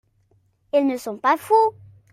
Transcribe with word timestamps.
Ils 0.73 0.87
ne 0.87 0.97
sont 0.97 1.17
pas 1.17 1.37
fous? 1.37 1.75